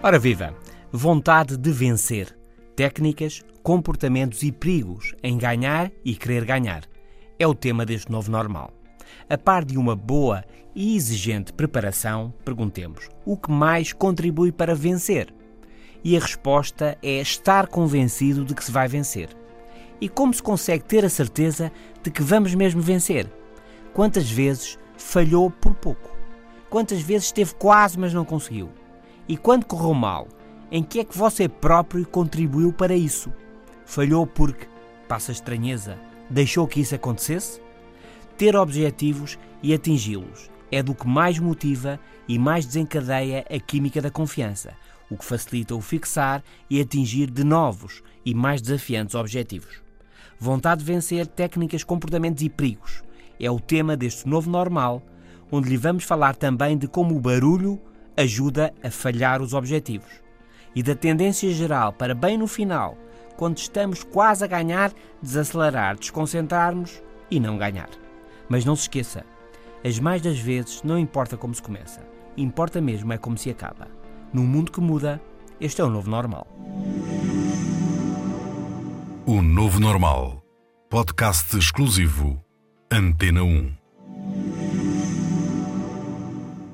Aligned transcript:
Ora 0.00 0.16
viva! 0.16 0.54
Vontade 0.92 1.56
de 1.56 1.72
vencer. 1.72 2.38
Técnicas, 2.76 3.42
comportamentos 3.64 4.44
e 4.44 4.52
perigos 4.52 5.12
em 5.24 5.36
ganhar 5.36 5.90
e 6.04 6.14
querer 6.14 6.44
ganhar. 6.44 6.84
É 7.36 7.44
o 7.48 7.54
tema 7.54 7.84
deste 7.84 8.08
novo 8.08 8.30
normal. 8.30 8.72
A 9.28 9.36
par 9.36 9.64
de 9.64 9.76
uma 9.76 9.96
boa 9.96 10.44
e 10.72 10.94
exigente 10.94 11.52
preparação, 11.52 12.32
perguntemos: 12.44 13.08
o 13.24 13.36
que 13.36 13.50
mais 13.50 13.92
contribui 13.92 14.52
para 14.52 14.72
vencer? 14.72 15.34
E 16.04 16.16
a 16.16 16.20
resposta 16.20 16.96
é 17.02 17.20
estar 17.20 17.66
convencido 17.66 18.44
de 18.44 18.54
que 18.54 18.64
se 18.64 18.70
vai 18.70 18.86
vencer. 18.86 19.30
E 20.00 20.08
como 20.08 20.32
se 20.32 20.40
consegue 20.40 20.84
ter 20.84 21.04
a 21.04 21.10
certeza 21.10 21.72
de 22.04 22.10
que 22.12 22.22
vamos 22.22 22.54
mesmo 22.54 22.80
vencer? 22.80 23.28
Quantas 23.92 24.30
vezes 24.30 24.78
falhou 24.96 25.50
por 25.50 25.74
pouco? 25.74 26.16
Quantas 26.70 27.00
vezes 27.00 27.26
esteve 27.26 27.52
quase, 27.56 27.98
mas 27.98 28.14
não 28.14 28.24
conseguiu? 28.24 28.70
E 29.28 29.36
quando 29.36 29.66
correu 29.66 29.92
mal, 29.92 30.26
em 30.72 30.82
que 30.82 31.00
é 31.00 31.04
que 31.04 31.16
você 31.16 31.48
próprio 31.48 32.06
contribuiu 32.06 32.72
para 32.72 32.96
isso? 32.96 33.30
Falhou 33.84 34.26
porque, 34.26 34.66
passa 35.06 35.32
estranheza, 35.32 35.98
deixou 36.30 36.66
que 36.66 36.80
isso 36.80 36.94
acontecesse? 36.94 37.60
Ter 38.38 38.56
objetivos 38.56 39.38
e 39.62 39.74
atingi-los 39.74 40.50
é 40.72 40.82
do 40.82 40.94
que 40.94 41.06
mais 41.06 41.38
motiva 41.38 42.00
e 42.26 42.38
mais 42.38 42.64
desencadeia 42.64 43.44
a 43.50 43.58
química 43.58 44.00
da 44.00 44.10
confiança, 44.10 44.72
o 45.10 45.16
que 45.16 45.24
facilita 45.24 45.74
o 45.74 45.80
fixar 45.80 46.42
e 46.70 46.80
atingir 46.80 47.30
de 47.30 47.44
novos 47.44 48.02
e 48.24 48.34
mais 48.34 48.62
desafiantes 48.62 49.14
objetivos. 49.14 49.82
Vontade 50.38 50.80
de 50.80 50.86
vencer 50.86 51.26
técnicas, 51.26 51.84
comportamentos 51.84 52.42
e 52.42 52.48
perigos 52.48 53.02
é 53.40 53.50
o 53.50 53.60
tema 53.60 53.96
deste 53.96 54.26
novo 54.26 54.50
normal, 54.50 55.02
onde 55.50 55.68
lhe 55.68 55.76
vamos 55.76 56.04
falar 56.04 56.34
também 56.34 56.76
de 56.78 56.88
como 56.88 57.16
o 57.16 57.20
barulho 57.20 57.80
ajuda 58.18 58.74
a 58.82 58.90
falhar 58.90 59.40
os 59.40 59.54
objetivos. 59.54 60.10
E 60.74 60.82
da 60.82 60.94
tendência 60.94 61.50
geral 61.52 61.92
para 61.92 62.14
bem 62.14 62.36
no 62.36 62.46
final, 62.46 62.98
quando 63.36 63.58
estamos 63.58 64.02
quase 64.02 64.44
a 64.44 64.48
ganhar, 64.48 64.92
desacelerar, 65.22 65.96
desconcentrarmos 65.96 67.00
e 67.30 67.38
não 67.38 67.56
ganhar. 67.56 67.88
Mas 68.48 68.64
não 68.64 68.74
se 68.74 68.82
esqueça, 68.82 69.24
as 69.84 69.98
mais 70.00 70.20
das 70.20 70.38
vezes 70.38 70.82
não 70.82 70.98
importa 70.98 71.36
como 71.36 71.54
se 71.54 71.62
começa, 71.62 72.00
importa 72.36 72.80
mesmo 72.80 73.12
é 73.12 73.18
como 73.18 73.38
se 73.38 73.50
acaba. 73.50 73.86
Num 74.32 74.44
mundo 74.44 74.72
que 74.72 74.80
muda, 74.80 75.20
este 75.60 75.80
é 75.80 75.84
o 75.84 75.90
novo 75.90 76.10
normal. 76.10 76.46
O 79.26 79.42
Novo 79.42 79.78
Normal. 79.78 80.42
Podcast 80.88 81.56
exclusivo. 81.56 82.42
Antena 82.90 83.42
1. 83.42 83.77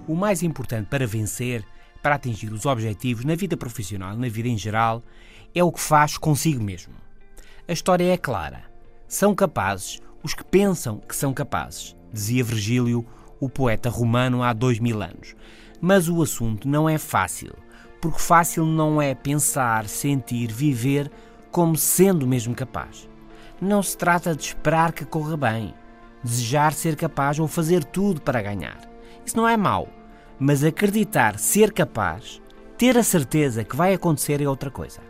O 0.07 0.15
mais 0.15 0.43
importante 0.43 0.87
para 0.89 1.07
vencer, 1.07 1.65
para 2.03 2.17
atingir 2.17 2.53
os 2.53 2.67
objetivos 2.67 3.25
na 3.25 3.35
vida 3.35 3.57
profissional, 3.57 4.17
na 4.17 4.29
vida 4.29 4.49
em 4.49 4.59
geral, 4.59 5.03
é 5.55 5.65
o 5.65 5.73
que 5.73 5.81
faz 5.81 6.19
consigo 6.19 6.63
mesmo. 6.63 6.95
A 7.67 7.73
história 7.73 8.13
é 8.13 8.17
clara. 8.17 8.65
São 9.09 9.35
capazes 9.35 10.01
os 10.25 10.33
que 10.33 10.43
pensam 10.43 10.99
que 11.07 11.15
são 11.15 11.35
capazes, 11.35 11.95
dizia 12.11 12.43
Virgílio, 12.43 13.07
o 13.39 13.49
poeta 13.49 13.91
romano 13.91 14.43
há 14.43 14.55
dois 14.55 14.79
mil 14.79 15.03
anos. 15.03 15.37
Mas 15.81 16.09
o 16.09 16.23
assunto 16.23 16.67
não 16.67 16.89
é 16.89 16.97
fácil, 16.97 17.55
porque 18.01 18.19
fácil 18.19 18.65
não 18.65 19.03
é 19.03 19.15
pensar, 19.15 19.87
sentir, 19.87 20.51
viver 20.51 21.11
como 21.51 21.77
sendo 21.77 22.27
mesmo 22.27 22.55
capaz. 22.55 23.07
Não 23.61 23.83
se 23.83 23.97
trata 23.99 24.35
de 24.35 24.45
esperar 24.45 24.93
que 24.93 25.05
corra 25.05 25.37
bem, 25.37 25.75
desejar 26.23 26.73
ser 26.73 26.97
capaz 26.97 27.39
ou 27.39 27.47
fazer 27.47 27.85
tudo 27.85 28.23
para 28.23 28.41
ganhar. 28.41 28.79
Isso 29.27 29.37
não 29.37 29.47
é 29.47 29.59
mau, 29.59 29.89
mas 30.39 30.65
acreditar 30.65 31.39
ser 31.39 31.73
capaz, 31.73 32.41
ter 32.77 32.99
a 32.99 33.03
certeza 33.03 33.65
que 33.65 33.77
vai 33.77 33.95
acontecer 33.95 34.41
é 34.41 34.49
outra 34.49 34.71
coisa. 34.71 35.01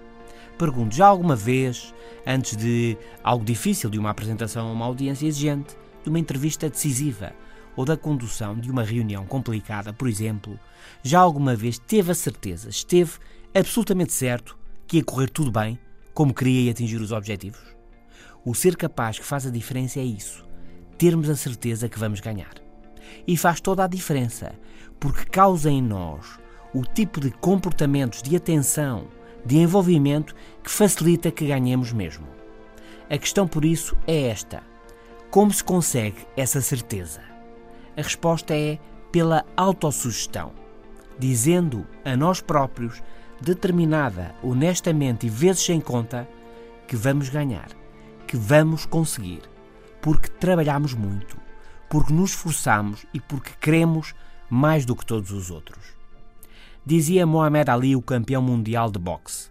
Pergunto, 0.59 0.95
já 0.95 1.07
alguma 1.07 1.35
vez, 1.35 1.93
antes 2.27 2.57
de 2.57 2.97
algo 3.23 3.45
difícil, 3.45 3.91
de 3.91 3.99
uma 3.99 4.11
apresentação 4.11 4.69
a 4.69 4.73
uma 4.73 4.85
audiência 4.85 5.27
exigente, 5.27 5.77
de 6.03 6.11
uma 6.11 6.19
entrevista 6.19 6.69
decisiva 6.69 7.33
ou 7.77 7.85
da 7.85 7.97
condução 7.97 8.57
de 8.57 8.71
uma 8.71 8.85
reunião 8.85 9.27
complicada, 9.27 9.93
por 9.93 10.09
exemplo, 10.09 10.59
já 11.03 11.19
alguma 11.19 11.57
vez 11.57 11.79
teve 11.79 12.13
a 12.13 12.15
certeza, 12.15 12.69
esteve 12.69 13.13
absolutamente 13.53 14.13
certo 14.13 14.57
que 14.87 14.99
ia 14.99 15.05
correr 15.05 15.29
tudo 15.29 15.51
bem, 15.51 15.79
como 16.13 16.35
queria 16.35 16.69
e 16.69 16.71
atingir 16.71 17.01
os 17.01 17.11
objetivos? 17.11 17.75
O 18.45 18.55
ser 18.55 18.77
capaz 18.77 19.19
que 19.19 19.25
faz 19.25 19.47
a 19.47 19.51
diferença 19.51 19.99
é 19.99 20.05
isso, 20.05 20.47
termos 20.97 21.29
a 21.29 21.35
certeza 21.35 21.89
que 21.89 21.99
vamos 21.99 22.21
ganhar. 22.21 22.55
E 23.27 23.37
faz 23.37 23.61
toda 23.61 23.83
a 23.83 23.89
diferença, 23.89 24.55
porque 25.05 25.27
causa 25.27 25.71
em 25.71 25.83
nós 25.83 26.39
o 26.73 26.83
tipo 26.83 27.21
de 27.21 27.31
comportamentos 27.31 28.23
de 28.23 28.35
atenção, 28.35 29.05
de 29.45 29.59
envolvimento 29.59 30.35
que 30.63 30.71
facilita 30.71 31.31
que 31.31 31.47
ganhemos 31.47 31.93
mesmo. 31.93 32.27
A 33.11 33.19
questão 33.19 33.47
por 33.47 33.67
isso 33.67 33.95
é 34.07 34.29
esta: 34.29 34.63
como 35.31 35.53
se 35.53 35.63
consegue 35.63 36.27
essa 36.35 36.63
certeza? 36.63 37.21
A 37.95 38.01
resposta 38.01 38.57
é 38.57 38.79
pela 39.13 39.45
autossugestão, 39.55 40.53
dizendo 41.19 41.87
a 42.03 42.17
nós 42.17 42.41
próprios, 42.41 43.03
determinada, 43.43 44.35
honestamente 44.43 45.27
e 45.27 45.29
vezes 45.29 45.67
sem 45.67 45.83
conta, 45.83 46.27
que 46.89 46.97
vamos 46.97 47.29
ganhar, 47.29 47.69
que 48.27 48.39
vamos 48.39 48.87
conseguir, 48.87 49.43
porque 50.01 50.31
trabalhamos 50.31 50.95
muito, 50.95 51.37
porque 51.91 52.11
nos 52.11 52.31
esforçamos 52.31 53.05
e 53.13 53.21
porque 53.21 53.51
queremos 53.61 54.15
mais 54.55 54.87
do 54.87 54.95
que 54.95 55.05
todos 55.05 55.33
os 55.33 55.51
outros. 55.51 55.83
Dizia 56.87 57.27
Mohamed 57.27 57.69
Ali, 57.69 57.97
o 57.97 58.03
campeão 58.03 58.41
mundial 58.41 58.89
de 58.89 59.01
boxe: 59.01 59.51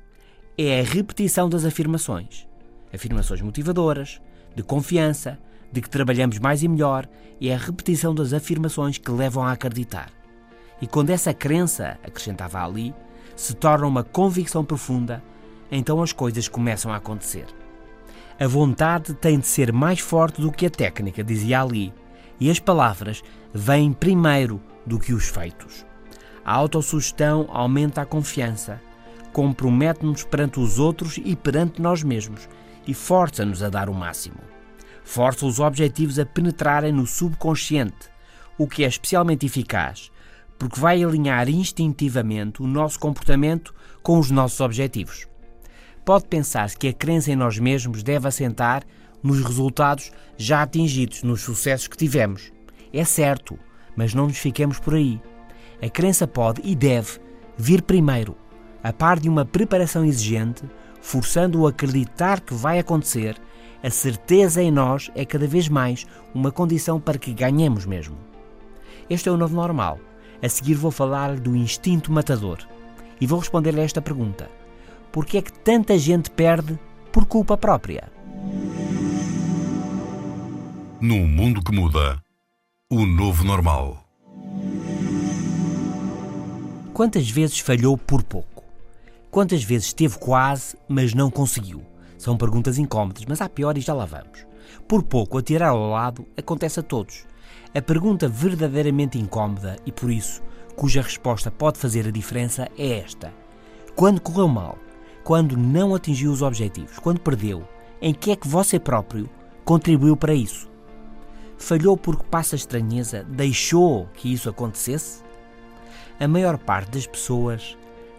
é 0.58 0.80
a 0.80 0.84
repetição 0.84 1.50
das 1.50 1.66
afirmações. 1.66 2.48
Afirmações 2.94 3.42
motivadoras, 3.42 4.22
de 4.56 4.64
confiança, 4.64 5.38
de 5.72 5.82
que 5.82 5.90
trabalhamos 5.90 6.40
mais 6.40 6.64
e 6.64 6.68
melhor, 6.70 7.06
é 7.42 7.54
a 7.54 7.58
repetição 7.58 8.16
das 8.16 8.32
afirmações 8.32 8.98
que 8.98 9.12
levam 9.12 9.44
a 9.44 9.52
acreditar. 9.52 10.10
E 10.82 10.88
quando 10.88 11.10
essa 11.10 11.34
crença, 11.34 11.98
acrescentava 12.04 12.64
Ali, 12.64 12.94
se 13.36 13.54
torna 13.56 13.86
uma 13.86 14.04
convicção 14.04 14.64
profunda, 14.64 15.22
então 15.70 16.02
as 16.02 16.14
coisas 16.14 16.48
começam 16.48 16.94
a 16.94 16.98
acontecer. 16.98 17.48
A 18.40 18.48
vontade 18.48 19.14
tem 19.16 19.38
de 19.38 19.48
ser 19.48 19.74
mais 19.74 20.00
forte 20.00 20.40
do 20.40 20.52
que 20.52 20.68
a 20.68 20.70
técnica, 20.70 21.24
dizia 21.24 21.62
Ali, 21.62 21.94
e 22.44 22.52
as 22.52 22.60
palavras 22.60 23.24
vêm 23.54 23.94
primeiro 23.94 24.62
do 24.86 25.00
que 25.00 25.14
os 25.14 25.30
feitos. 25.30 25.86
A 26.44 26.54
autossugestão 26.54 27.48
aumenta 27.50 28.02
a 28.02 28.06
confiança, 28.06 28.82
compromete-nos 29.32 30.26
perante 30.26 30.60
os 30.60 30.78
outros 30.78 31.18
e 31.24 31.38
perante 31.38 31.82
nós 31.82 32.04
mesmos 32.04 32.50
e 32.86 32.94
força-nos 32.94 33.64
a 33.64 33.70
dar 33.70 33.88
o 33.90 33.94
máximo. 33.94 34.42
Força 35.06 35.46
os 35.46 35.62
objetivos 35.62 36.20
a 36.20 36.26
penetrarem 36.26 36.92
no 36.92 37.08
subconsciente, 37.08 38.12
o 38.58 38.68
que 38.68 38.84
é 38.84 38.90
especialmente 38.90 39.46
eficaz, 39.46 40.12
porque 40.60 40.82
vai 40.82 41.02
alinhar 41.02 41.48
instintivamente 41.48 42.62
o 42.62 42.68
nosso 42.68 43.00
comportamento 43.00 43.74
com 44.02 44.20
os 44.20 44.30
nossos 44.30 44.60
objetivos. 44.60 45.30
Pode 46.04 46.26
pensar-se 46.26 46.78
que 46.78 46.90
a 46.90 46.94
crença 46.94 47.32
em 47.32 47.38
nós 47.38 47.58
mesmos 47.58 48.04
deve 48.04 48.28
assentar 48.28 48.84
nos 49.24 49.42
resultados 49.42 50.12
já 50.38 50.62
atingidos, 50.62 51.24
nos 51.24 51.42
sucessos 51.42 51.88
que 51.88 51.98
tivemos. 51.98 52.52
É 52.92 53.06
certo, 53.06 53.58
mas 53.96 54.14
não 54.14 54.28
nos 54.28 54.38
fiquemos 54.38 54.78
por 54.80 54.94
aí. 54.94 55.20
A 55.82 55.90
crença 55.90 56.28
pode 56.28 56.62
e 56.64 56.76
deve 56.76 57.20
vir 57.58 57.82
primeiro, 57.82 58.36
a 58.84 58.92
par 58.92 59.20
de 59.20 59.30
uma 59.30 59.46
preparação 59.46 60.04
exigente, 60.04 60.64
forçando-o 61.02 61.66
a 61.66 61.70
acreditar 61.70 62.42
que 62.42 62.54
vai 62.54 62.80
acontecer. 62.80 63.38
A 63.82 63.90
certeza 63.90 64.62
em 64.62 64.72
nós 64.72 65.10
é 65.16 65.26
cada 65.26 65.48
vez 65.48 65.68
mais 65.68 66.06
uma 66.34 66.52
condição 66.52 67.00
para 67.00 67.18
que 67.18 67.34
ganhemos 67.34 67.86
mesmo. 67.86 68.18
Este 69.10 69.30
é 69.30 69.32
o 69.32 69.38
novo 69.38 69.56
normal. 69.56 70.00
A 70.42 70.50
seguir 70.50 70.76
vou 70.76 70.92
falar 70.92 71.40
do 71.40 71.56
instinto 71.56 72.12
matador 72.12 72.60
e 73.20 73.28
vou 73.28 73.40
responder-lhe 73.40 73.82
esta 73.82 74.02
pergunta: 74.02 74.50
Por 75.12 75.26
que 75.26 75.38
é 75.38 75.42
que 75.42 75.52
tanta 75.52 75.98
gente 75.98 76.30
perde 76.30 76.78
por 77.12 77.26
culpa 77.26 77.58
própria? 77.58 78.12
Num 81.06 81.28
mundo 81.28 81.62
que 81.62 81.76
muda, 81.76 82.18
o 82.90 83.06
novo 83.06 83.44
normal. 83.44 84.06
Quantas 86.94 87.30
vezes 87.30 87.60
falhou 87.60 87.98
por 87.98 88.24
pouco? 88.24 88.64
Quantas 89.30 89.66
vezes 89.66 89.88
esteve 89.88 90.18
quase, 90.18 90.78
mas 90.88 91.14
não 91.14 91.30
conseguiu? 91.30 91.84
São 92.18 92.38
perguntas 92.38 92.78
incómodas, 92.78 93.26
mas 93.28 93.42
há 93.42 93.50
pior 93.50 93.78
e 93.78 93.82
já 93.82 93.94
lá 93.94 94.06
vamos. 94.06 94.48
Por 94.88 95.04
pouco, 95.04 95.38
atirar 95.38 95.72
ao 95.72 95.90
lado 95.90 96.26
acontece 96.38 96.80
a 96.80 96.84
todos. 96.84 97.26
A 97.76 97.82
pergunta 97.82 98.30
verdadeiramente 98.30 99.20
incómoda 99.20 99.76
e, 99.86 99.92
por 99.92 100.10
isso, 100.10 100.42
cuja 100.74 101.02
resposta 101.02 101.52
pode 101.52 101.80
fazer 101.80 102.08
a 102.08 102.12
diferença 102.12 102.70
é 102.78 103.00
esta: 103.00 103.34
Quando 103.94 104.22
correu 104.22 104.48
mal? 104.48 104.78
Quando 105.26 105.58
não 105.58 105.94
atingiu 105.94 106.32
os 106.32 106.42
objetivos? 106.42 106.98
Quando 106.98 107.20
perdeu? 107.20 107.68
Em 108.02 108.14
que 108.14 108.32
é 108.32 108.38
que 108.38 108.48
você 108.48 108.80
próprio 108.80 109.30
contribuiu 109.66 110.16
para 110.16 110.34
isso? 110.34 110.72
Falhou 111.64 111.96
porque 111.96 112.26
passa 112.30 112.58
estranheza? 112.58 113.24
Deixou 113.24 114.10
que 114.16 114.34
isso 114.34 114.50
acontecesse? 114.50 115.24
A 116.20 116.28
maior 116.28 116.58
parte 116.58 116.92
das 116.92 117.08
pessoas 117.08 117.78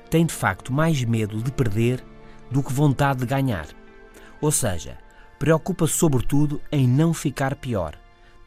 tem 0.09 0.25
de 0.25 0.33
facto 0.33 0.73
mais 0.73 1.05
medo 1.05 1.43
de 1.43 1.53
perder 1.53 2.03
do 2.51 2.63
que 2.63 2.73
vontade 2.73 3.21
de 3.21 3.27
ganhar. 3.27 3.67
Ou 4.41 4.51
seja, 4.51 4.97
preocupa-se 5.39 5.93
sobretudo 5.93 6.59
em 6.73 6.89
não 6.89 7.13
ficar 7.13 7.55
pior. 7.57 7.99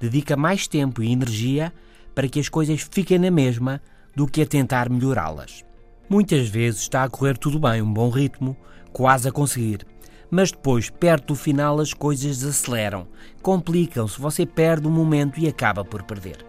Dedica 0.01 0.35
mais 0.35 0.67
tempo 0.67 1.03
e 1.03 1.11
energia 1.11 1.71
para 2.15 2.27
que 2.27 2.39
as 2.39 2.49
coisas 2.49 2.81
fiquem 2.81 3.19
na 3.19 3.29
mesma 3.29 3.79
do 4.15 4.25
que 4.25 4.41
a 4.41 4.47
tentar 4.47 4.89
melhorá-las. 4.89 5.63
Muitas 6.09 6.49
vezes 6.49 6.81
está 6.81 7.03
a 7.03 7.09
correr 7.09 7.38
tudo 7.38 7.59
bem, 7.59 7.83
um 7.83 7.94
bom 7.94 8.09
ritmo, 8.09 8.57
quase 8.91 9.29
a 9.29 9.31
conseguir. 9.31 9.85
Mas 10.29 10.51
depois, 10.51 10.89
perto 10.89 11.27
do 11.27 11.35
final, 11.35 11.79
as 11.79 11.94
coisas 11.94 12.39
desaceleram, 12.39 13.07
complicam-se, 13.41 14.19
você 14.19 14.45
perde 14.45 14.88
o 14.88 14.91
momento 14.91 15.39
e 15.39 15.47
acaba 15.47 15.85
por 15.85 16.03
perder. 16.03 16.45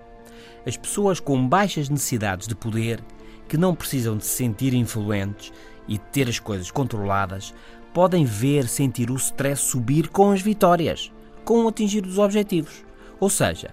As 0.67 0.77
pessoas 0.77 1.21
com 1.21 1.49
baixas 1.49 1.89
necessidades 1.89 2.49
de 2.49 2.55
poder, 2.55 3.01
que 3.49 3.57
não 3.57 3.75
precisam 3.75 4.17
de 4.17 4.25
se 4.25 4.37
sentir 4.37 4.75
influentes 4.75 5.53
e 5.87 5.93
de 5.93 6.05
ter 6.13 6.29
as 6.29 6.39
coisas 6.39 6.71
controladas, 6.71 7.55
podem 7.95 8.25
ver, 8.25 8.69
sentir 8.69 9.11
o 9.11 9.17
stress 9.17 9.63
subir 9.63 10.09
com 10.09 10.31
as 10.33 10.43
vitórias, 10.43 11.13
com 11.45 11.65
o 11.65 11.69
atingir 11.69 12.03
dos 12.03 12.19
objetivos. 12.19 12.85
Ou 13.19 13.31
seja, 13.31 13.71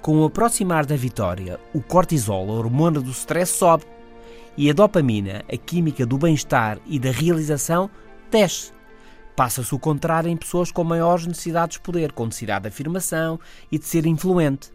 com 0.00 0.20
o 0.20 0.24
aproximar 0.24 0.86
da 0.86 0.96
vitória, 0.96 1.60
o 1.74 1.82
cortisol, 1.82 2.48
a 2.48 2.54
hormona 2.54 3.00
do 3.00 3.10
stress, 3.10 3.52
sobe 3.52 3.84
e 4.56 4.70
a 4.70 4.72
dopamina, 4.72 5.44
a 5.52 5.56
química 5.56 6.06
do 6.06 6.16
bem-estar 6.16 6.78
e 6.86 6.98
da 6.98 7.10
realização, 7.10 7.90
desce. 8.30 8.77
Passa-se 9.38 9.72
o 9.72 9.78
contrário 9.78 10.28
em 10.28 10.36
pessoas 10.36 10.72
com 10.72 10.82
maiores 10.82 11.24
necessidades 11.24 11.76
de 11.76 11.82
poder, 11.84 12.10
com 12.10 12.26
necessidade 12.26 12.62
de 12.62 12.68
afirmação 12.70 13.38
e 13.70 13.78
de 13.78 13.86
ser 13.86 14.04
influente. 14.04 14.72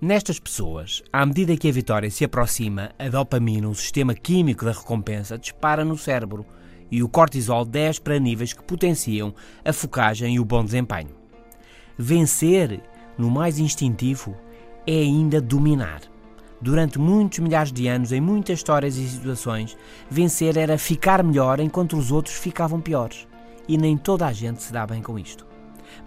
Nestas 0.00 0.40
pessoas, 0.40 1.02
à 1.12 1.26
medida 1.26 1.54
que 1.58 1.68
a 1.68 1.72
vitória 1.72 2.10
se 2.10 2.24
aproxima, 2.24 2.90
a 2.98 3.06
dopamina, 3.10 3.68
o 3.68 3.74
sistema 3.74 4.14
químico 4.14 4.64
da 4.64 4.72
recompensa, 4.72 5.36
dispara 5.36 5.84
no 5.84 5.98
cérebro 5.98 6.46
e 6.90 7.02
o 7.02 7.08
cortisol 7.10 7.66
desce 7.66 8.00
para 8.00 8.18
níveis 8.18 8.54
que 8.54 8.62
potenciam 8.62 9.34
a 9.62 9.74
focagem 9.74 10.36
e 10.36 10.40
o 10.40 10.44
bom 10.46 10.64
desempenho. 10.64 11.14
Vencer, 11.98 12.80
no 13.18 13.30
mais 13.30 13.58
instintivo, 13.58 14.34
é 14.86 15.00
ainda 15.00 15.38
dominar. 15.38 16.00
Durante 16.62 16.98
muitos 16.98 17.40
milhares 17.40 17.70
de 17.70 17.86
anos, 17.86 18.10
em 18.10 18.22
muitas 18.22 18.60
histórias 18.60 18.96
e 18.96 19.06
situações, 19.06 19.76
vencer 20.10 20.56
era 20.56 20.78
ficar 20.78 21.22
melhor 21.22 21.60
enquanto 21.60 21.94
os 21.94 22.10
outros 22.10 22.36
ficavam 22.36 22.80
piores. 22.80 23.28
E 23.68 23.76
nem 23.76 23.96
toda 23.96 24.26
a 24.26 24.32
gente 24.32 24.62
se 24.62 24.72
dá 24.72 24.86
bem 24.86 25.02
com 25.02 25.18
isto. 25.18 25.46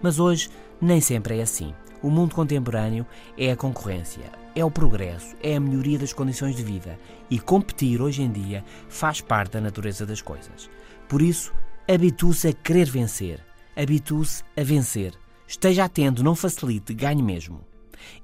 Mas 0.02 0.18
hoje 0.18 0.50
nem 0.80 1.00
sempre 1.00 1.38
é 1.38 1.42
assim. 1.42 1.72
O 2.02 2.10
mundo 2.10 2.34
contemporâneo 2.34 3.06
é 3.38 3.52
a 3.52 3.56
concorrência, 3.56 4.32
é 4.56 4.64
o 4.64 4.70
progresso, 4.70 5.36
é 5.40 5.54
a 5.54 5.60
melhoria 5.60 6.00
das 6.00 6.12
condições 6.12 6.56
de 6.56 6.62
vida 6.64 6.98
e 7.30 7.38
competir 7.38 8.02
hoje 8.02 8.22
em 8.22 8.32
dia 8.32 8.64
faz 8.88 9.20
parte 9.20 9.52
da 9.52 9.60
natureza 9.60 10.04
das 10.04 10.20
coisas. 10.20 10.68
Por 11.08 11.22
isso, 11.22 11.54
habitue-se 11.88 12.48
a 12.48 12.52
querer 12.52 12.90
vencer, 12.90 13.38
habitue-se 13.76 14.42
a 14.56 14.64
vencer. 14.64 15.14
Esteja 15.46 15.84
atento, 15.84 16.24
não 16.24 16.34
facilite, 16.34 16.92
ganhe 16.92 17.22
mesmo. 17.22 17.60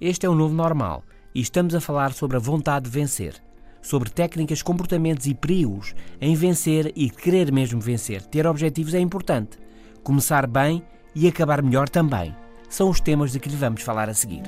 Este 0.00 0.26
é 0.26 0.29
o 0.29 0.35
novo 0.35 0.55
normal 0.55 1.05
e 1.32 1.40
estamos 1.40 1.75
a 1.75 1.81
falar 1.81 2.12
sobre 2.12 2.37
a 2.37 2.40
vontade 2.40 2.87
de 2.87 2.90
vencer, 2.90 3.40
sobre 3.88 4.11
técnicas, 4.11 4.61
comportamentos 4.61 5.26
e 5.26 5.35
perigos 5.35 5.94
em 6.20 6.35
vencer 6.35 6.93
e 6.94 7.08
querer 7.08 7.50
mesmo 7.50 7.81
vencer. 7.81 8.20
Ter 8.20 8.46
objetivos 8.46 8.93
é 8.93 9.00
importante. 9.00 9.58
Começar 10.02 10.46
bem 10.46 10.82
e 11.14 11.26
acabar 11.26 11.62
melhor 11.62 11.88
também. 11.88 12.37
São 12.69 12.90
os 12.90 13.00
temas 13.00 13.32
de 13.32 13.40
que 13.40 13.49
lhe 13.49 13.56
vamos 13.56 13.81
falar 13.81 14.11
a 14.11 14.12
seguir. 14.12 14.43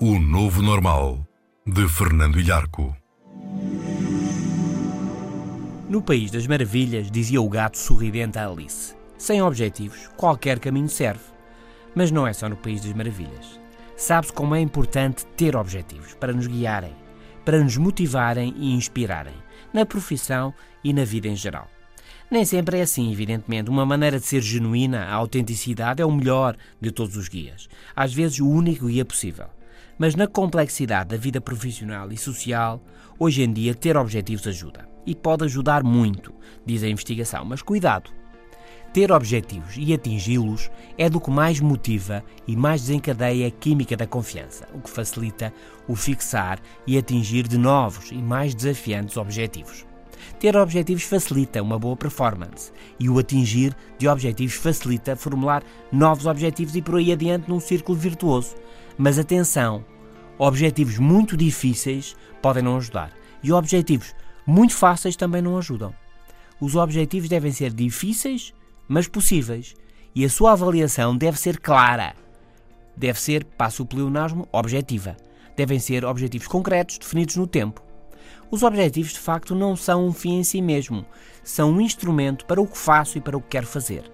O 0.00 0.18
Novo 0.18 0.60
Normal, 0.60 1.24
de 1.64 1.86
Fernando 1.86 2.40
Ilharco. 2.40 2.96
No 5.88 6.02
País 6.02 6.32
das 6.32 6.48
Maravilhas, 6.48 7.12
dizia 7.12 7.40
o 7.40 7.48
gato 7.48 7.78
sorridente 7.78 8.40
a 8.40 8.48
Alice: 8.48 8.92
sem 9.16 9.40
objetivos, 9.40 10.08
qualquer 10.16 10.58
caminho 10.58 10.88
serve. 10.88 11.22
Mas 11.94 12.10
não 12.10 12.26
é 12.26 12.32
só 12.32 12.48
no 12.48 12.56
País 12.56 12.80
das 12.80 12.92
Maravilhas. 12.92 13.61
Sabe-se 14.02 14.32
como 14.32 14.56
é 14.56 14.60
importante 14.60 15.24
ter 15.36 15.54
objetivos 15.54 16.12
para 16.14 16.32
nos 16.32 16.48
guiarem, 16.48 16.92
para 17.44 17.62
nos 17.62 17.76
motivarem 17.76 18.52
e 18.56 18.74
inspirarem, 18.74 19.36
na 19.72 19.86
profissão 19.86 20.52
e 20.82 20.92
na 20.92 21.04
vida 21.04 21.28
em 21.28 21.36
geral. 21.36 21.68
Nem 22.28 22.44
sempre 22.44 22.78
é 22.78 22.82
assim, 22.82 23.12
evidentemente. 23.12 23.70
Uma 23.70 23.86
maneira 23.86 24.18
de 24.18 24.26
ser 24.26 24.40
genuína, 24.40 25.04
a 25.04 25.14
autenticidade, 25.14 26.02
é 26.02 26.04
o 26.04 26.10
melhor 26.10 26.56
de 26.80 26.90
todos 26.90 27.16
os 27.16 27.28
guias. 27.28 27.68
Às 27.94 28.12
vezes, 28.12 28.40
o 28.40 28.48
único 28.48 28.88
guia 28.88 29.04
possível. 29.04 29.46
Mas 29.96 30.16
na 30.16 30.26
complexidade 30.26 31.10
da 31.10 31.16
vida 31.16 31.40
profissional 31.40 32.10
e 32.10 32.16
social, 32.16 32.82
hoje 33.20 33.44
em 33.44 33.52
dia, 33.52 33.72
ter 33.72 33.96
objetivos 33.96 34.48
ajuda. 34.48 34.84
E 35.06 35.14
pode 35.14 35.44
ajudar 35.44 35.84
muito, 35.84 36.34
diz 36.66 36.82
a 36.82 36.88
investigação. 36.88 37.44
Mas 37.44 37.62
cuidado! 37.62 38.10
Ter 38.92 39.10
objetivos 39.10 39.74
e 39.78 39.94
atingi-los 39.94 40.70
é 40.98 41.08
do 41.08 41.18
que 41.18 41.30
mais 41.30 41.60
motiva 41.60 42.22
e 42.46 42.54
mais 42.54 42.82
desencadeia 42.82 43.46
a 43.46 43.50
química 43.50 43.96
da 43.96 44.06
confiança, 44.06 44.68
o 44.74 44.80
que 44.80 44.90
facilita 44.90 45.52
o 45.88 45.96
fixar 45.96 46.60
e 46.86 46.98
atingir 46.98 47.48
de 47.48 47.56
novos 47.56 48.10
e 48.12 48.16
mais 48.16 48.54
desafiantes 48.54 49.16
objetivos. 49.16 49.86
Ter 50.38 50.54
objetivos 50.56 51.04
facilita 51.04 51.62
uma 51.62 51.78
boa 51.78 51.96
performance 51.96 52.70
e 53.00 53.08
o 53.08 53.18
atingir 53.18 53.74
de 53.98 54.06
objetivos 54.06 54.56
facilita 54.56 55.16
formular 55.16 55.62
novos 55.90 56.26
objetivos 56.26 56.76
e 56.76 56.82
por 56.82 56.96
aí 56.96 57.12
adiante 57.12 57.48
num 57.48 57.60
círculo 57.60 57.96
virtuoso. 57.96 58.54
Mas 58.98 59.18
atenção, 59.18 59.82
objetivos 60.38 60.98
muito 60.98 61.34
difíceis 61.34 62.14
podem 62.42 62.62
não 62.62 62.76
ajudar 62.76 63.10
e 63.42 63.52
objetivos 63.52 64.14
muito 64.46 64.74
fáceis 64.74 65.16
também 65.16 65.40
não 65.40 65.56
ajudam. 65.56 65.94
Os 66.60 66.76
objetivos 66.76 67.30
devem 67.30 67.52
ser 67.52 67.72
difíceis 67.72 68.52
mas 68.92 69.08
possíveis. 69.08 69.74
E 70.14 70.24
a 70.24 70.28
sua 70.28 70.52
avaliação 70.52 71.16
deve 71.16 71.38
ser 71.38 71.58
clara. 71.58 72.14
Deve 72.94 73.18
ser, 73.18 73.42
passo 73.44 73.82
o 73.82 73.86
pleonasmo, 73.86 74.46
objetiva. 74.52 75.16
Devem 75.56 75.78
ser 75.78 76.04
objetivos 76.04 76.46
concretos, 76.46 76.98
definidos 76.98 77.36
no 77.36 77.46
tempo. 77.46 77.82
Os 78.50 78.62
objetivos, 78.62 79.14
de 79.14 79.18
facto, 79.18 79.54
não 79.54 79.74
são 79.74 80.06
um 80.06 80.12
fim 80.12 80.38
em 80.38 80.44
si 80.44 80.60
mesmo, 80.60 81.06
são 81.42 81.72
um 81.72 81.80
instrumento 81.80 82.44
para 82.44 82.60
o 82.60 82.66
que 82.66 82.76
faço 82.76 83.16
e 83.16 83.20
para 83.20 83.36
o 83.36 83.40
que 83.40 83.48
quero 83.48 83.66
fazer. 83.66 84.04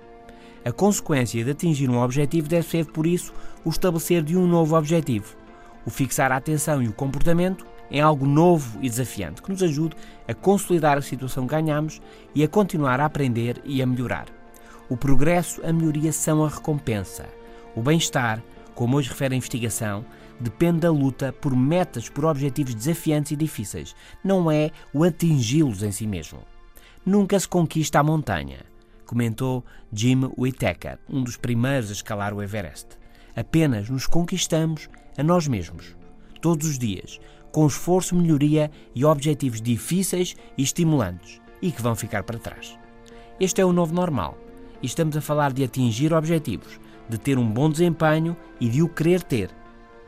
A 0.65 0.71
consequência 0.71 1.43
de 1.43 1.51
atingir 1.51 1.91
um 1.91 2.01
objetivo 2.01 2.49
deve 2.49 2.69
ser, 2.69 2.87
por 2.87 3.05
isso, 3.05 3.33
o 3.65 3.71
estabelecer 3.71 4.23
de 4.23 4.37
um 4.37 4.47
novo 4.47 4.77
objetivo. 4.77 5.37
O 5.85 5.91
fixar 5.91 6.31
a 6.31 6.37
atenção 6.37 6.81
e 6.81 6.87
o 6.87 6.93
comportamento 6.93 7.67
em 7.91 8.01
algo 8.01 8.27
novo 8.27 8.79
e 8.81 8.89
desafiante 8.89 9.43
que 9.43 9.51
nos 9.51 9.63
ajude 9.63 9.97
a 10.29 10.35
consolidar 10.35 10.97
a 10.97 11.03
situação 11.03 11.47
que 11.47 11.55
ganhamos 11.55 12.01
e 12.33 12.45
a 12.45 12.49
continuar 12.49 13.01
a 13.01 13.07
aprender 13.07 13.61
e 13.65 13.83
a 13.83 13.87
melhorar. 13.87 14.38
O 14.90 14.97
progresso, 14.97 15.61
a 15.66 15.71
melhoria 15.71 16.12
são 16.12 16.42
a 16.42 16.49
recompensa. 16.49 17.26
O 17.76 17.83
bem-estar, 17.83 18.42
como 18.75 18.97
hoje 18.97 19.11
refere 19.11 19.35
a 19.35 19.37
investigação, 19.37 20.02
depende 20.40 20.80
da 20.80 20.90
luta 20.90 21.30
por 21.30 21.54
metas, 21.54 22.09
por 22.09 22.25
objetivos 22.25 22.75
desafiantes 22.75 23.33
e 23.33 23.37
difíceis, 23.37 23.95
não 24.25 24.50
é 24.50 24.71
o 24.95 25.04
atingi-los 25.04 25.83
em 25.83 25.92
si 25.92 26.07
mesmo. 26.07 26.40
Nunca 27.04 27.38
se 27.38 27.47
conquista 27.47 28.00
a 28.00 28.02
montanha, 28.02 28.61
comentou 29.04 29.62
Jim 29.92 30.30
Whittaker, 30.38 30.99
um 31.07 31.23
dos 31.23 31.37
primeiros 31.37 31.90
a 31.90 31.92
escalar 31.92 32.33
o 32.33 32.42
Everest. 32.42 32.87
Apenas 33.37 33.90
nos 33.90 34.07
conquistamos 34.07 34.88
a 35.18 35.23
nós 35.23 35.47
mesmos, 35.47 35.95
todos 36.40 36.66
os 36.66 36.78
dias, 36.78 37.21
com 37.52 37.66
esforço, 37.66 38.16
melhoria 38.16 38.71
e 38.95 39.04
objetivos 39.04 39.61
difíceis 39.61 40.35
e 40.57 40.62
estimulantes 40.62 41.42
e 41.61 41.71
que 41.71 41.83
vão 41.83 41.95
ficar 41.95 42.23
para 42.23 42.38
trás. 42.38 42.78
Este 43.38 43.61
é 43.61 43.64
o 43.64 43.73
novo 43.73 43.95
normal 43.95 44.48
e 44.83 44.87
estamos 44.87 45.17
a 45.17 45.21
falar 45.21 45.53
de 45.53 45.65
atingir 45.65 46.13
objetivos, 46.13 46.79
de 47.09 47.19
ter 47.19 47.39
um 47.39 47.49
bom 47.49 47.71
desempenho 47.71 48.37
e 48.61 48.69
de 48.69 48.83
o 48.83 48.89
querer 48.89 49.23
ter. 49.23 49.51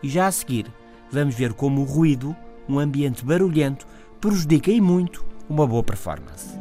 E 0.02 0.08
já 0.08 0.26
a 0.26 0.32
seguir, 0.32 0.66
vamos 1.10 1.34
ver 1.34 1.52
como 1.52 1.82
o 1.82 1.84
ruído, 1.84 2.36
um 2.68 2.78
ambiente 2.78 3.24
barulhento, 3.24 3.86
prejudica 4.20 4.70
e 4.70 4.80
muito 4.80 5.24
uma 5.48 5.66
boa 5.66 5.82
performance. 5.82 6.56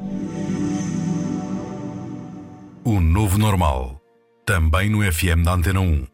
O 2.84 3.00
novo 3.00 3.38
normal, 3.38 4.02
também 4.46 4.90
no 4.90 5.00
FM 5.00 5.44
da 5.44 5.54
Antena 5.54 5.80
1, 5.80 6.08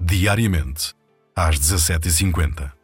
diariamente, 0.00 0.94
às 1.34 1.58
17h50. 1.58 2.78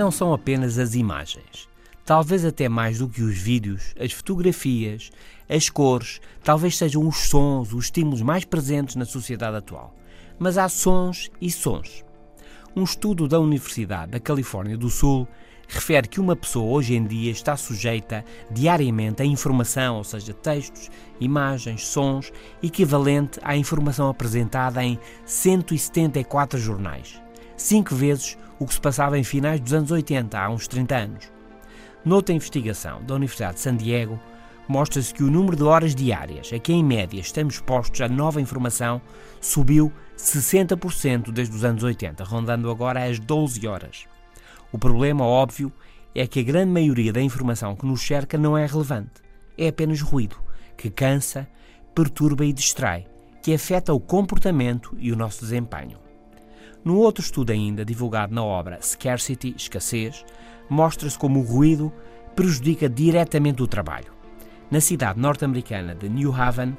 não 0.00 0.10
são 0.10 0.32
apenas 0.32 0.78
as 0.78 0.94
imagens. 0.94 1.68
Talvez 2.06 2.44
até 2.44 2.68
mais 2.70 2.98
do 2.98 3.08
que 3.08 3.20
os 3.20 3.36
vídeos, 3.36 3.94
as 4.00 4.12
fotografias, 4.12 5.10
as 5.50 5.68
cores, 5.68 6.20
talvez 6.44 6.78
sejam 6.78 7.06
os 7.06 7.28
sons, 7.28 7.72
os 7.72 7.86
estímulos 7.86 8.22
mais 8.22 8.44
presentes 8.44 8.94
na 8.94 9.04
sociedade 9.04 9.56
atual. 9.56 9.94
Mas 10.38 10.56
há 10.56 10.68
sons 10.68 11.28
e 11.40 11.50
sons. 11.50 12.04
Um 12.74 12.84
estudo 12.84 13.26
da 13.26 13.40
Universidade 13.40 14.12
da 14.12 14.20
Califórnia 14.20 14.78
do 14.78 14.88
Sul 14.88 15.26
refere 15.66 16.06
que 16.06 16.20
uma 16.20 16.36
pessoa 16.36 16.70
hoje 16.70 16.94
em 16.94 17.04
dia 17.04 17.32
está 17.32 17.56
sujeita 17.56 18.24
diariamente 18.50 19.22
a 19.22 19.24
informação, 19.24 19.96
ou 19.96 20.04
seja, 20.04 20.32
textos, 20.32 20.88
imagens, 21.20 21.86
sons, 21.86 22.32
equivalente 22.62 23.40
à 23.42 23.56
informação 23.56 24.08
apresentada 24.08 24.84
em 24.84 24.98
174 25.24 26.58
jornais. 26.60 27.20
Cinco 27.56 27.94
vezes 27.94 28.38
o 28.58 28.66
que 28.66 28.74
se 28.74 28.80
passava 28.80 29.18
em 29.18 29.24
finais 29.24 29.60
dos 29.60 29.72
anos 29.72 29.90
80, 29.90 30.38
há 30.38 30.48
uns 30.48 30.68
30 30.68 30.96
anos. 30.96 31.32
Noutra 32.04 32.34
investigação 32.34 33.02
da 33.04 33.14
Universidade 33.14 33.54
de 33.54 33.60
San 33.60 33.76
Diego, 33.76 34.18
mostra-se 34.70 35.12
que 35.12 35.24
o 35.24 35.30
número 35.30 35.56
de 35.56 35.64
horas 35.64 35.96
diárias 35.96 36.52
a 36.52 36.58
que, 36.60 36.72
em 36.72 36.84
média, 36.84 37.20
estamos 37.20 37.54
expostos 37.54 38.00
a 38.02 38.08
nova 38.08 38.40
informação 38.40 39.02
subiu 39.40 39.92
60% 40.16 41.32
desde 41.32 41.56
os 41.56 41.64
anos 41.64 41.82
80, 41.82 42.22
rondando 42.22 42.70
agora 42.70 43.04
as 43.04 43.18
12 43.18 43.66
horas. 43.66 44.04
O 44.70 44.78
problema, 44.78 45.24
óbvio, 45.24 45.72
é 46.14 46.24
que 46.24 46.38
a 46.38 46.44
grande 46.44 46.70
maioria 46.70 47.12
da 47.12 47.20
informação 47.20 47.74
que 47.74 47.84
nos 47.84 48.00
cerca 48.00 48.38
não 48.38 48.56
é 48.56 48.64
relevante. 48.64 49.20
É 49.58 49.66
apenas 49.66 50.00
ruído, 50.00 50.36
que 50.76 50.88
cansa, 50.88 51.48
perturba 51.92 52.44
e 52.44 52.52
distrai, 52.52 53.08
que 53.42 53.52
afeta 53.52 53.92
o 53.92 53.98
comportamento 53.98 54.96
e 55.00 55.10
o 55.10 55.16
nosso 55.16 55.40
desempenho. 55.40 55.98
No 56.84 56.96
outro 56.98 57.24
estudo 57.24 57.50
ainda, 57.50 57.84
divulgado 57.84 58.32
na 58.32 58.44
obra 58.44 58.80
Scarcity, 58.80 59.52
Escassez, 59.56 60.24
mostra-se 60.68 61.18
como 61.18 61.40
o 61.40 61.42
ruído 61.42 61.92
prejudica 62.36 62.88
diretamente 62.88 63.64
o 63.64 63.66
trabalho. 63.66 64.19
Na 64.70 64.80
cidade 64.80 65.18
norte-americana 65.18 65.96
de 65.96 66.08
New 66.08 66.32
Haven, 66.32 66.78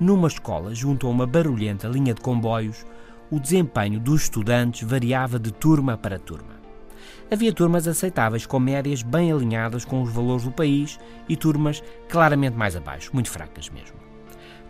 numa 0.00 0.28
escola 0.28 0.74
junto 0.74 1.06
a 1.06 1.10
uma 1.10 1.26
barulhenta 1.26 1.86
linha 1.86 2.14
de 2.14 2.22
comboios, 2.22 2.86
o 3.30 3.38
desempenho 3.38 4.00
dos 4.00 4.22
estudantes 4.22 4.88
variava 4.88 5.38
de 5.38 5.52
turma 5.52 5.98
para 5.98 6.18
turma. 6.18 6.56
Havia 7.30 7.52
turmas 7.52 7.86
aceitáveis 7.86 8.46
com 8.46 8.58
médias 8.58 9.02
bem 9.02 9.30
alinhadas 9.30 9.84
com 9.84 10.00
os 10.00 10.10
valores 10.10 10.44
do 10.44 10.50
país 10.50 10.98
e 11.28 11.36
turmas 11.36 11.82
claramente 12.08 12.56
mais 12.56 12.74
abaixo, 12.74 13.10
muito 13.12 13.30
fracas 13.30 13.68
mesmo. 13.68 13.98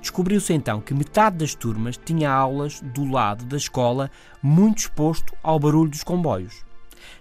Descobriu-se 0.01 0.53
então 0.53 0.81
que 0.81 0.93
metade 0.93 1.37
das 1.37 1.55
turmas 1.55 1.97
tinha 1.97 2.29
aulas 2.29 2.81
do 2.81 3.09
lado 3.09 3.45
da 3.45 3.57
escola 3.57 4.11
muito 4.43 4.79
exposto 4.79 5.33
ao 5.45 5.61
barulho 5.61 5.91
dos 5.91 6.03
comboios. 6.03 6.65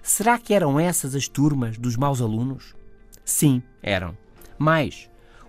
Será 0.01 0.39
que 0.39 0.56
eram 0.56 0.79
essas 0.79 1.13
as 1.13 1.27
turmas 1.27 1.77
dos 1.77 1.96
maus 1.96 2.22
alunos? 2.22 2.75
Sim, 3.24 3.62
eram. 3.84 4.17
Mais, 4.58 5.08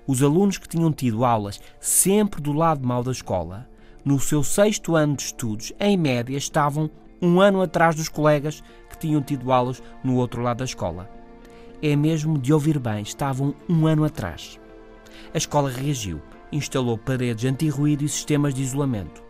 os 0.08 0.22
alunos 0.22 0.56
que 0.56 0.66
tinham 0.66 0.90
tido 0.90 1.22
aulas 1.22 1.60
sempre 1.78 2.40
do 2.40 2.54
lado 2.54 2.84
mau 2.84 3.04
da 3.04 3.12
escola, 3.12 3.68
no 4.02 4.18
seu 4.18 4.42
sexto 4.42 4.96
ano 4.96 5.14
de 5.14 5.24
estudos, 5.24 5.70
em 5.78 5.98
média, 5.98 6.34
estavam 6.34 6.90
um 7.20 7.42
ano 7.42 7.60
atrás 7.60 7.94
dos 7.94 8.08
colegas 8.08 8.62
que 8.88 8.98
tinham 8.98 9.20
tido 9.20 9.52
aulas 9.52 9.82
no 10.02 10.16
outro 10.16 10.40
lado 10.40 10.58
da 10.58 10.64
escola. 10.64 11.10
É 11.82 11.94
mesmo 11.94 12.38
de 12.38 12.54
ouvir 12.54 12.78
bem, 12.78 13.02
estavam 13.02 13.54
um 13.68 13.86
ano 13.86 14.02
atrás. 14.02 14.58
A 15.34 15.36
escola 15.36 15.70
reagiu, 15.70 16.22
instalou 16.50 16.96
paredes 16.96 17.44
anti-ruído 17.44 18.02
e 18.02 18.08
sistemas 18.08 18.54
de 18.54 18.62
isolamento. 18.62 19.22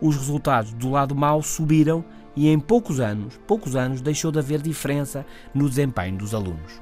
Os 0.00 0.16
resultados 0.16 0.72
do 0.72 0.90
lado 0.90 1.14
mau 1.14 1.42
subiram 1.42 2.02
e 2.34 2.48
em 2.48 2.58
poucos 2.58 2.98
anos, 2.98 3.38
poucos 3.46 3.76
anos, 3.76 4.00
deixou 4.00 4.32
de 4.32 4.38
haver 4.38 4.62
diferença 4.62 5.26
no 5.52 5.68
desempenho 5.68 6.16
dos 6.16 6.34
alunos. 6.34 6.80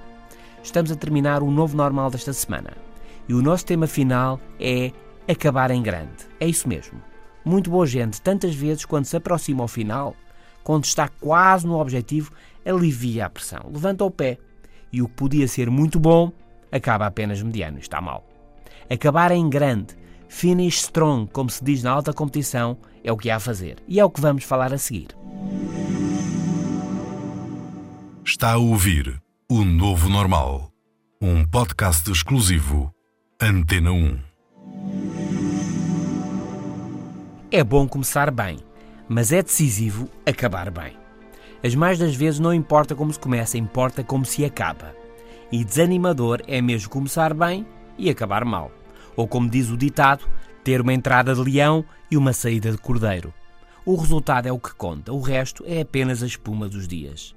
Estamos 0.63 0.93
a 0.93 0.97
terminar 0.97 1.43
o 1.43 1.51
novo 1.51 1.77
normal 1.77 2.09
desta 2.09 2.33
semana 2.33 2.92
e 3.29 3.35
o 3.35 3.43
nosso 3.43 3.65
tema 3.65 3.87
final 3.87 4.41
é 4.59 4.93
acabar 5.29 5.71
em 5.71 5.83
grande. 5.83 6.27
É 6.41 6.47
isso 6.47 6.69
mesmo. 6.69 7.01
Muito 7.45 7.71
boa 7.71 7.87
gente, 7.87 8.21
tantas 8.21 8.55
vezes 8.55 8.85
quando 8.85 9.05
se 9.05 9.17
aproxima 9.17 9.63
ao 9.63 9.69
final, 9.69 10.15
quando 10.63 10.85
está 10.85 11.09
quase 11.09 11.67
no 11.67 11.79
objetivo, 11.79 12.33
alivia 12.65 13.27
a 13.27 13.31
pressão, 13.31 13.71
levanta 13.73 14.05
o 14.05 14.11
pé. 14.11 14.39
E 14.93 15.03
o 15.03 15.09
que 15.09 15.15
podia 15.15 15.49
ser 15.49 15.71
muito 15.71 15.99
bom, 15.99 16.31
acaba 16.71 17.07
apenas 17.07 17.43
mediano, 17.43 17.79
está 17.79 18.01
mal. 18.01 18.29
Acabar 18.91 19.33
em 19.33 19.49
grande, 19.49 19.97
finish 20.29 20.83
strong, 20.83 21.29
como 21.33 21.51
se 21.51 21.65
diz 21.65 21.83
na 21.83 21.91
alta 21.91 22.13
competição, 22.13 22.77
é 23.03 23.11
o 23.11 23.17
que 23.17 23.31
há 23.31 23.37
a 23.37 23.41
fazer. 23.41 23.77
E 23.89 23.99
é 23.99 24.05
o 24.05 24.11
que 24.11 24.21
vamos 24.21 24.45
falar 24.45 24.73
a 24.73 24.79
seguir. 24.79 25.09
Está 28.25 28.53
a 28.53 28.59
ouvir 28.59 29.21
O 29.51 29.65
Novo 29.65 30.09
Normal, 30.09 30.71
um 31.21 31.45
podcast 31.45 32.11
exclusivo 32.11 32.93
Antena 33.43 33.91
1. 33.91 34.19
É 37.51 37.65
bom 37.65 37.89
começar 37.89 38.31
bem 38.31 38.59
mas 39.09 39.33
é 39.33 39.43
decisivo 39.43 40.09
acabar 40.25 40.71
bem. 40.71 40.97
As 41.63 41.75
mais 41.75 41.99
das 41.99 42.15
vezes 42.15 42.41
não 42.41 42.55
importa 42.55 42.95
como 42.95 43.13
se 43.13 43.19
começa, 43.19 43.59
importa 43.59 44.03
como 44.03 44.25
se 44.25 44.45
acaba. 44.45 44.95
E 45.51 45.65
desanimador 45.65 46.41
é 46.47 46.63
mesmo 46.63 46.89
começar 46.89 47.35
bem 47.35 47.67
e 47.99 48.09
acabar 48.09 48.45
mal. 48.45 48.71
Ou 49.15 49.29
como 49.29 49.51
diz 49.51 49.71
o 49.71 49.77
ditado, 49.77 50.25
ter 50.65 50.81
uma 50.81 50.95
entrada 50.95 51.35
de 51.35 51.43
leão 51.43 51.85
e 52.11 52.17
uma 52.17 52.33
saída 52.33 52.71
de 52.71 52.79
cordeiro. 52.79 53.35
O 53.85 53.97
resultado 53.97 54.47
é 54.47 54.53
o 54.53 54.59
que 54.59 54.75
conta, 54.75 55.13
o 55.13 55.21
resto 55.21 55.65
é 55.67 55.81
apenas 55.81 56.23
a 56.23 56.27
espuma 56.27 56.69
dos 56.69 56.89
dias. 56.89 57.35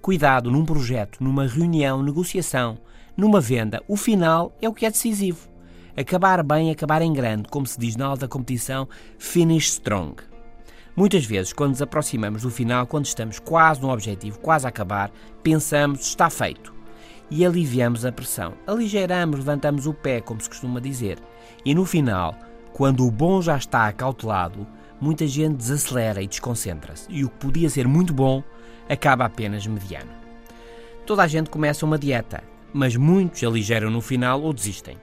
Cuidado 0.00 0.50
num 0.50 0.64
projeto, 0.64 1.22
numa 1.22 1.46
reunião, 1.46 2.02
negociação, 2.02 2.78
numa 3.16 3.40
venda, 3.40 3.82
o 3.86 3.96
final 3.96 4.56
é 4.60 4.68
o 4.68 4.72
que 4.72 4.86
é 4.86 4.90
decisivo. 4.90 5.48
Acabar 5.96 6.42
bem, 6.42 6.70
acabar 6.70 7.02
em 7.02 7.12
grande, 7.12 7.48
como 7.48 7.66
se 7.66 7.78
diz 7.78 7.96
na 7.96 8.06
alta 8.06 8.26
competição, 8.26 8.88
finish 9.18 9.68
strong. 9.68 10.14
Muitas 10.96 11.24
vezes, 11.24 11.52
quando 11.52 11.70
nos 11.70 11.82
aproximamos 11.82 12.42
do 12.42 12.50
final, 12.50 12.86
quando 12.86 13.06
estamos 13.06 13.38
quase 13.38 13.80
no 13.80 13.90
objetivo, 13.90 14.38
quase 14.38 14.66
a 14.66 14.68
acabar, 14.68 15.10
pensamos 15.42 16.00
está 16.00 16.28
feito 16.28 16.72
e 17.30 17.46
aliviamos 17.46 18.04
a 18.04 18.12
pressão. 18.12 18.52
Aligeiramos, 18.66 19.38
levantamos 19.38 19.86
o 19.86 19.94
pé, 19.94 20.20
como 20.20 20.40
se 20.40 20.50
costuma 20.50 20.80
dizer. 20.80 21.18
E 21.64 21.74
no 21.74 21.86
final, 21.86 22.34
quando 22.74 23.06
o 23.06 23.10
bom 23.10 23.40
já 23.40 23.56
está 23.56 23.86
acautelado, 23.86 24.66
muita 25.00 25.26
gente 25.26 25.56
desacelera 25.56 26.22
e 26.22 26.26
desconcentra-se. 26.26 27.06
E 27.10 27.24
o 27.24 27.30
que 27.30 27.36
podia 27.36 27.70
ser 27.70 27.88
muito 27.88 28.12
bom 28.12 28.42
acaba 28.86 29.24
apenas 29.24 29.66
mediano. 29.66 30.10
Toda 31.06 31.22
a 31.22 31.26
gente 31.26 31.48
começa 31.48 31.86
uma 31.86 31.98
dieta, 31.98 32.44
mas 32.72 32.96
muitos 32.96 33.42
aligeram 33.44 33.90
no 33.90 34.00
final 34.00 34.42
ou 34.42 34.52
desistem. 34.52 34.96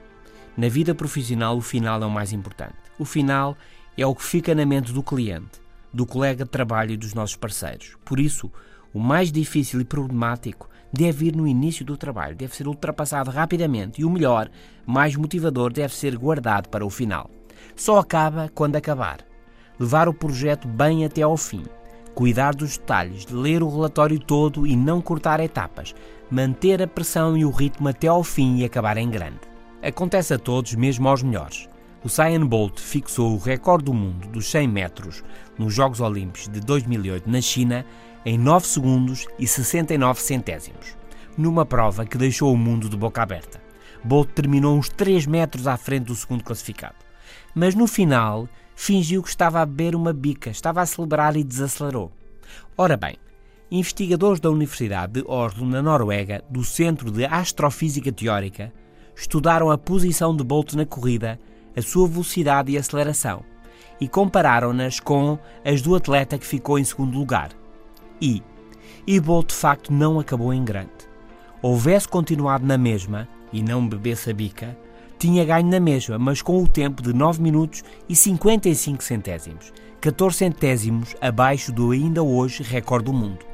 Na 0.58 0.68
vida 0.68 0.94
profissional, 0.94 1.58
o 1.58 1.62
final 1.62 2.02
é 2.02 2.06
o 2.06 2.12
mais 2.12 2.34
importante. 2.34 2.76
O 2.98 3.06
final 3.06 3.56
é 3.98 4.06
o 4.06 4.16
que 4.16 4.24
fica 4.24 4.54
na 4.54 4.66
mente 4.66 4.92
do 4.92 5.04
cliente 5.04 5.60
do 5.94 6.06
colega 6.06 6.44
de 6.44 6.50
trabalho 6.50 6.92
e 6.92 6.98
dos 6.98 7.14
nossos 7.14 7.36
parceiros. 7.36 7.96
Por 8.06 8.20
isso, 8.20 8.52
o 8.94 9.00
mais 9.00 9.32
difícil 9.32 9.82
e 9.82 9.86
problemático 9.86 10.70
deve 10.92 11.28
ir 11.28 11.36
no 11.36 11.48
início 11.48 11.86
do 11.86 11.98
trabalho, 11.98 12.36
deve 12.36 12.56
ser 12.56 12.68
ultrapassado 12.68 13.30
rapidamente 13.30 14.02
e 14.02 14.06
o 14.06 14.10
melhor, 14.10 14.50
mais 14.86 15.16
motivador, 15.16 15.72
deve 15.72 15.96
ser 15.96 16.18
guardado 16.18 16.70
para 16.70 16.86
o 16.86 16.90
final. 16.90 17.30
Só 17.76 18.00
acaba 18.00 18.50
quando 18.54 18.76
acabar. 18.76 19.20
Levar 19.80 20.10
o 20.10 20.14
projeto 20.14 20.68
bem 20.68 21.06
até 21.06 21.22
ao 21.22 21.38
fim, 21.38 21.64
cuidar 22.20 22.54
dos 22.54 22.78
detalhes, 22.78 23.26
ler 23.32 23.64
o 23.64 23.70
relatório 23.70 24.20
todo 24.20 24.68
e 24.68 24.76
não 24.76 25.00
cortar 25.00 25.40
etapas, 25.40 25.96
manter 26.30 26.82
a 26.82 26.88
pressão 26.88 27.38
e 27.38 27.46
o 27.46 27.50
ritmo 27.50 27.88
até 27.88 28.08
ao 28.08 28.26
fim 28.26 28.58
e 28.58 28.66
acabar 28.66 28.98
em 28.98 29.10
grande. 29.10 29.40
Acontece 29.82 30.34
a 30.34 30.38
todos, 30.38 30.76
mesmo 30.76 31.08
aos 31.08 31.24
melhores. 31.24 31.70
O 32.04 32.08
Usain 32.08 32.46
Bolt 32.46 32.78
fixou 32.78 33.34
o 33.34 33.38
recorde 33.38 33.86
do 33.86 33.94
mundo 33.94 34.28
dos 34.28 34.52
100 34.52 34.68
metros 34.68 35.24
nos 35.58 35.74
Jogos 35.74 36.02
Olímpicos 36.02 36.50
de 36.50 36.60
2008 36.60 37.30
na 37.30 37.40
China 37.40 37.86
em 38.26 38.38
9 38.38 38.68
segundos 38.68 39.26
e 39.40 39.48
69 39.48 40.22
centésimos, 40.22 40.98
numa 41.38 41.66
prova 41.66 42.06
que 42.06 42.18
deixou 42.18 42.54
o 42.54 42.58
mundo 42.58 42.90
de 42.90 42.98
boca 42.98 43.22
aberta. 43.22 43.62
Bolt 44.04 44.28
terminou 44.32 44.78
uns 44.78 44.90
3 44.90 45.26
metros 45.26 45.68
à 45.68 45.78
frente 45.78 46.08
do 46.08 46.16
segundo 46.18 46.44
classificado, 46.44 46.98
mas 47.56 47.76
no 47.76 47.88
final 47.88 48.50
fingiu 48.82 49.22
que 49.22 49.28
estava 49.28 49.60
a 49.60 49.66
beber 49.66 49.94
uma 49.94 50.14
bica, 50.14 50.50
estava 50.50 50.80
a 50.80 50.86
celebrar 50.86 51.36
e 51.36 51.44
desacelerou. 51.44 52.14
Ora 52.78 52.96
bem, 52.96 53.18
investigadores 53.70 54.40
da 54.40 54.50
Universidade 54.50 55.22
de 55.22 55.24
Oslo, 55.28 55.68
na 55.68 55.82
Noruega, 55.82 56.42
do 56.50 56.64
Centro 56.64 57.12
de 57.12 57.26
Astrofísica 57.26 58.10
Teórica, 58.10 58.72
estudaram 59.14 59.70
a 59.70 59.78
posição 59.78 60.34
de 60.34 60.46
Bolt 60.46 60.76
na 60.76 60.86
corrida 60.86 61.38
a 61.76 61.82
sua 61.82 62.08
velocidade 62.08 62.72
e 62.72 62.78
aceleração 62.78 63.44
e 64.00 64.08
compararam-nas 64.08 65.02
com 65.02 65.38
as 65.64 65.82
do 65.82 65.94
atleta 65.94 66.38
que 66.38 66.46
ficou 66.46 66.80
em 66.80 66.86
segundo 66.86 67.18
lugar. 67.18 67.50
E, 68.22 68.42
e 69.06 69.20
Bolt 69.20 69.50
de 69.50 69.56
facto 69.56 69.92
não 69.92 70.22
acabou 70.22 70.54
em 70.54 70.64
grande. 70.64 70.90
Houvesse 71.62 72.08
continuado 72.08 72.66
na 72.66 72.78
mesma 72.78 73.28
e 73.52 73.62
não 73.62 73.86
bebesse 73.86 74.30
a 74.30 74.34
bica, 74.34 74.78
tinha 75.20 75.44
ganho 75.44 75.68
na 75.68 75.82
mesma, 75.82 76.18
mas 76.18 76.42
com 76.42 76.64
o 76.64 76.68
tempo 76.68 77.04
de 77.04 77.12
9 77.12 77.42
minutos 77.42 77.84
e 78.08 78.16
55 78.16 79.04
centésimos, 79.04 79.74
14 80.00 80.38
centésimos 80.38 81.14
abaixo 81.20 81.74
do 81.74 81.92
ainda 81.92 82.24
hoje 82.24 82.64
recorde 82.64 83.06
do 83.06 83.14
mundo. 83.14 83.46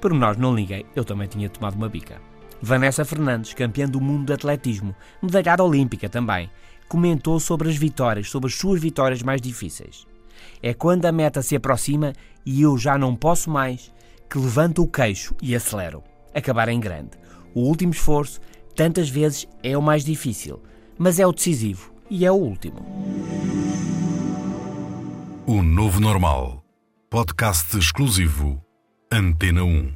Por 0.00 0.14
nós 0.14 0.38
não 0.38 0.54
liguei, 0.54 0.86
eu 0.96 1.04
também 1.04 1.28
tinha 1.28 1.50
tomado 1.50 1.74
uma 1.74 1.90
bica. 1.90 2.22
Vanessa 2.62 3.04
Fernandes, 3.04 3.52
campeã 3.52 3.86
do 3.86 4.00
mundo 4.00 4.24
de 4.24 4.32
atletismo, 4.32 4.94
medalhada 5.22 5.62
olímpica 5.62 6.08
também, 6.08 6.50
comentou 6.88 7.38
sobre 7.38 7.68
as 7.68 7.76
vitórias, 7.76 8.30
sobre 8.30 8.48
as 8.48 8.54
suas 8.54 8.80
vitórias 8.80 9.22
mais 9.22 9.42
difíceis. 9.42 10.06
É 10.62 10.72
quando 10.72 11.04
a 11.04 11.12
meta 11.12 11.42
se 11.42 11.54
aproxima 11.54 12.14
e 12.46 12.62
eu 12.62 12.78
já 12.78 12.96
não 12.96 13.14
posso 13.14 13.50
mais, 13.50 13.92
que 14.30 14.38
levanto 14.38 14.82
o 14.82 14.88
queixo 14.88 15.34
e 15.42 15.54
acelero. 15.54 16.02
Acabar 16.34 16.70
em 16.70 16.80
grande. 16.80 17.10
O 17.54 17.60
último 17.60 17.92
esforço, 17.92 18.40
tantas 18.74 19.10
vezes, 19.10 19.46
é 19.62 19.76
o 19.76 19.82
mais 19.82 20.02
difícil, 20.02 20.62
mas 20.98 21.18
é 21.18 21.26
o 21.26 21.32
decisivo 21.32 21.92
e 22.10 22.24
é 22.24 22.30
o 22.30 22.34
último. 22.34 22.76
O 25.46 25.62
Novo 25.62 26.00
Normal. 26.00 26.64
Podcast 27.10 27.76
exclusivo 27.76 28.60
Antena 29.12 29.62
1. 29.62 29.92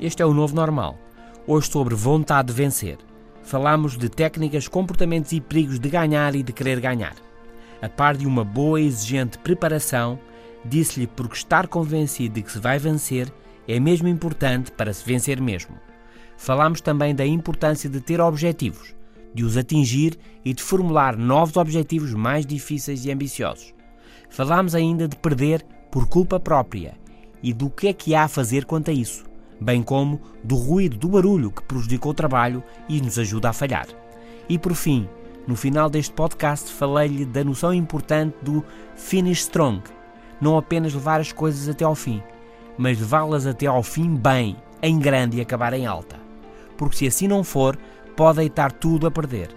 Este 0.00 0.22
é 0.22 0.26
o 0.26 0.34
novo 0.34 0.54
normal. 0.54 0.98
Hoje 1.46 1.70
sobre 1.70 1.94
vontade 1.94 2.48
de 2.48 2.54
vencer. 2.54 2.98
Falamos 3.42 3.96
de 3.96 4.08
técnicas, 4.08 4.66
comportamentos 4.66 5.32
e 5.32 5.40
perigos 5.40 5.78
de 5.78 5.88
ganhar 5.88 6.34
e 6.34 6.42
de 6.42 6.52
querer 6.52 6.80
ganhar. 6.80 7.14
A 7.80 7.88
par 7.88 8.16
de 8.16 8.26
uma 8.26 8.44
boa 8.44 8.80
e 8.80 8.86
exigente 8.86 9.38
preparação, 9.38 10.18
disse-lhe 10.64 11.06
porque 11.06 11.36
estar 11.36 11.68
convencido 11.68 12.34
de 12.34 12.42
que 12.42 12.50
se 12.50 12.58
vai 12.58 12.78
vencer 12.78 13.32
é 13.68 13.78
mesmo 13.78 14.08
importante 14.08 14.72
para 14.72 14.92
se 14.92 15.04
vencer 15.04 15.40
mesmo. 15.40 15.76
Falamos 16.36 16.80
também 16.80 17.14
da 17.14 17.26
importância 17.26 17.88
de 17.88 18.00
ter 18.00 18.20
objetivos, 18.20 18.94
de 19.34 19.44
os 19.44 19.56
atingir 19.56 20.18
e 20.44 20.52
de 20.52 20.62
formular 20.62 21.16
novos 21.16 21.56
objetivos 21.56 22.14
mais 22.14 22.46
difíceis 22.46 23.04
e 23.04 23.10
ambiciosos. 23.10 23.74
Falamos 24.30 24.74
ainda 24.74 25.08
de 25.08 25.16
perder 25.16 25.64
por 25.90 26.08
culpa 26.08 26.38
própria 26.38 26.94
e 27.42 27.52
do 27.52 27.70
que 27.70 27.88
é 27.88 27.92
que 27.92 28.14
há 28.14 28.24
a 28.24 28.28
fazer 28.28 28.64
quanto 28.64 28.90
a 28.90 28.94
isso, 28.94 29.24
bem 29.60 29.82
como 29.82 30.20
do 30.42 30.56
ruído 30.56 30.96
do 30.96 31.08
barulho 31.08 31.50
que 31.50 31.62
prejudica 31.62 32.08
o 32.08 32.14
trabalho 32.14 32.62
e 32.88 33.00
nos 33.00 33.18
ajuda 33.18 33.50
a 33.50 33.52
falhar. 33.52 33.86
E 34.48 34.58
por 34.58 34.74
fim, 34.74 35.08
no 35.46 35.56
final 35.56 35.88
deste 35.88 36.12
podcast, 36.12 36.72
falei-lhe 36.72 37.24
da 37.24 37.44
noção 37.44 37.72
importante 37.72 38.34
do 38.42 38.64
finish 38.94 39.40
strong, 39.40 39.82
não 40.40 40.58
apenas 40.58 40.92
levar 40.92 41.20
as 41.20 41.32
coisas 41.32 41.68
até 41.68 41.84
ao 41.84 41.94
fim, 41.94 42.22
mas 42.76 42.98
levá-las 42.98 43.46
até 43.46 43.66
ao 43.66 43.82
fim 43.82 44.14
bem, 44.14 44.56
em 44.82 44.98
grande 44.98 45.38
e 45.38 45.40
acabar 45.40 45.72
em 45.72 45.86
alta. 45.86 46.25
Porque 46.76 46.96
se 46.96 47.06
assim 47.06 47.28
não 47.28 47.42
for, 47.42 47.78
pode 48.16 48.38
deitar 48.38 48.72
tudo 48.72 49.06
a 49.06 49.10
perder. 49.10 49.48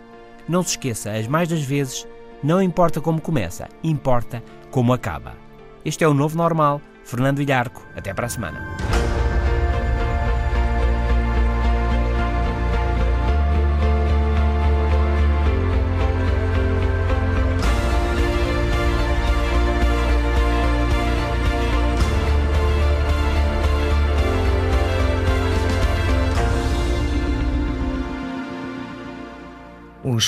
Não 0.47 0.63
se 0.63 0.71
esqueça, 0.71 1.11
as 1.11 1.27
mais 1.27 1.47
das 1.47 1.61
vezes, 1.61 2.07
não 2.43 2.61
importa 2.61 2.99
como 2.99 3.21
começa, 3.21 3.67
importa 3.83 4.43
como 4.71 4.93
acaba. 4.93 5.35
Este 5.83 6.03
é 6.03 6.07
o 6.07 6.13
novo 6.13 6.37
normal. 6.37 6.81
Fernando 7.03 7.41
Ilharco. 7.41 7.81
Até 7.95 8.13
para 8.13 8.27
a 8.27 8.29
semana. 8.29 8.98